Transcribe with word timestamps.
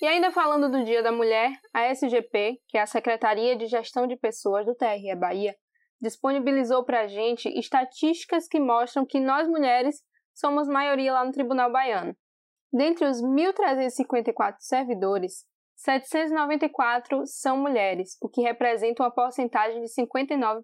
E 0.00 0.06
ainda 0.06 0.30
falando 0.30 0.70
do 0.70 0.84
Dia 0.84 1.02
da 1.02 1.10
Mulher, 1.10 1.50
a 1.74 1.86
SGP, 1.86 2.60
que 2.68 2.78
é 2.78 2.82
a 2.82 2.86
Secretaria 2.86 3.56
de 3.56 3.66
Gestão 3.66 4.06
de 4.06 4.16
Pessoas 4.16 4.64
do 4.64 4.76
TRE 4.76 5.16
Bahia, 5.16 5.56
disponibilizou 6.00 6.84
para 6.84 7.02
a 7.02 7.06
gente 7.06 7.48
estatísticas 7.58 8.48
que 8.48 8.58
mostram 8.58 9.06
que 9.06 9.20
nós 9.20 9.46
mulheres 9.48 10.02
somos 10.34 10.68
maioria 10.68 11.12
lá 11.12 11.24
no 11.24 11.32
Tribunal 11.32 11.70
Baiano. 11.70 12.16
Dentre 12.72 13.04
os 13.06 13.20
1.354 13.20 14.56
servidores, 14.60 15.44
794 15.76 17.22
são 17.26 17.56
mulheres, 17.56 18.16
o 18.22 18.28
que 18.28 18.42
representa 18.42 19.02
uma 19.02 19.10
porcentagem 19.10 19.80
de 19.80 19.88
59%. 19.88 20.62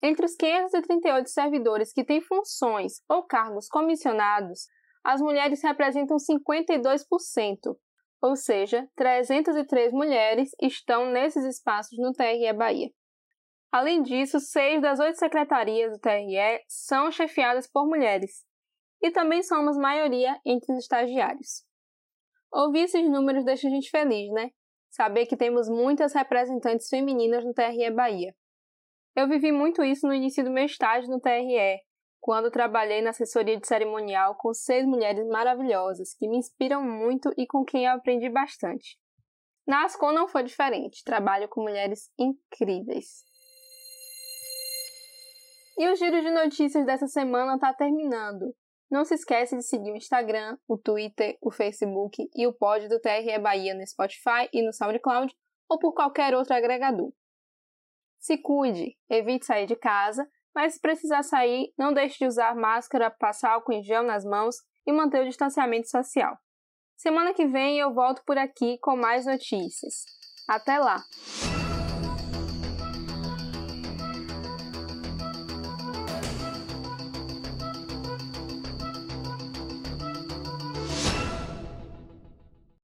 Entre 0.00 0.24
os 0.24 0.36
538 0.36 1.28
servidores 1.28 1.92
que 1.92 2.04
têm 2.04 2.20
funções 2.20 3.02
ou 3.08 3.24
cargos 3.24 3.68
comissionados, 3.68 4.68
as 5.04 5.20
mulheres 5.20 5.62
representam 5.62 6.16
52%, 6.16 7.76
ou 8.22 8.36
seja, 8.36 8.88
303 8.94 9.92
mulheres 9.92 10.50
estão 10.60 11.10
nesses 11.10 11.44
espaços 11.44 11.98
no 11.98 12.12
TRE 12.12 12.52
Bahia. 12.52 12.90
Além 13.70 14.02
disso, 14.02 14.40
seis 14.40 14.80
das 14.80 14.98
oito 14.98 15.18
secretarias 15.18 15.92
do 15.92 15.98
TRE 15.98 16.64
são 16.66 17.10
chefiadas 17.10 17.66
por 17.70 17.86
mulheres, 17.86 18.44
e 19.02 19.10
também 19.10 19.42
somos 19.42 19.76
maioria 19.76 20.40
entre 20.44 20.72
os 20.72 20.78
estagiários. 20.78 21.64
Ouvir 22.50 22.84
esses 22.84 23.08
números 23.08 23.44
deixa 23.44 23.68
a 23.68 23.70
gente 23.70 23.90
feliz, 23.90 24.32
né? 24.32 24.50
Saber 24.90 25.26
que 25.26 25.36
temos 25.36 25.68
muitas 25.68 26.14
representantes 26.14 26.88
femininas 26.88 27.44
no 27.44 27.52
TRE 27.52 27.90
Bahia. 27.90 28.34
Eu 29.14 29.28
vivi 29.28 29.52
muito 29.52 29.84
isso 29.84 30.06
no 30.06 30.14
início 30.14 30.42
do 30.42 30.50
meu 30.50 30.64
estágio 30.64 31.10
no 31.10 31.20
TRE, 31.20 31.80
quando 32.20 32.50
trabalhei 32.50 33.02
na 33.02 33.10
assessoria 33.10 33.58
de 33.58 33.66
cerimonial 33.66 34.34
com 34.36 34.52
seis 34.54 34.86
mulheres 34.86 35.26
maravilhosas 35.28 36.14
que 36.14 36.26
me 36.26 36.38
inspiram 36.38 36.82
muito 36.82 37.32
e 37.36 37.46
com 37.46 37.64
quem 37.64 37.84
eu 37.84 37.92
aprendi 37.92 38.30
bastante. 38.30 38.98
Na 39.66 39.84
Ascom 39.84 40.12
não 40.12 40.26
foi 40.26 40.42
diferente, 40.42 41.04
trabalho 41.04 41.48
com 41.48 41.60
mulheres 41.60 42.10
incríveis. 42.18 43.27
E 45.78 45.88
o 45.88 45.94
giro 45.94 46.20
de 46.20 46.30
notícias 46.30 46.84
dessa 46.84 47.06
semana 47.06 47.54
está 47.54 47.72
terminando. 47.72 48.52
Não 48.90 49.04
se 49.04 49.14
esquece 49.14 49.56
de 49.56 49.62
seguir 49.62 49.92
o 49.92 49.96
Instagram, 49.96 50.58
o 50.66 50.76
Twitter, 50.76 51.38
o 51.40 51.52
Facebook 51.52 52.28
e 52.34 52.46
o 52.48 52.52
pod 52.52 52.88
do 52.88 52.98
TRE 52.98 53.38
Bahia 53.38 53.74
no 53.74 53.86
Spotify 53.86 54.48
e 54.52 54.60
no 54.60 54.72
SoundCloud 54.72 55.32
ou 55.68 55.78
por 55.78 55.94
qualquer 55.94 56.34
outro 56.34 56.52
agregador. 56.52 57.12
Se 58.18 58.38
cuide, 58.38 58.96
evite 59.08 59.46
sair 59.46 59.66
de 59.66 59.76
casa, 59.76 60.28
mas 60.52 60.74
se 60.74 60.80
precisar 60.80 61.22
sair, 61.22 61.72
não 61.78 61.92
deixe 61.92 62.18
de 62.18 62.26
usar 62.26 62.56
máscara, 62.56 63.08
passar 63.08 63.52
álcool 63.52 63.74
em 63.74 63.82
gel 63.84 64.02
nas 64.02 64.24
mãos 64.24 64.56
e 64.84 64.92
manter 64.92 65.22
o 65.22 65.28
distanciamento 65.28 65.88
social. 65.88 66.36
Semana 66.96 67.32
que 67.32 67.46
vem 67.46 67.78
eu 67.78 67.94
volto 67.94 68.24
por 68.26 68.36
aqui 68.36 68.78
com 68.80 68.96
mais 68.96 69.26
notícias. 69.26 70.04
Até 70.48 70.78
lá! 70.78 71.04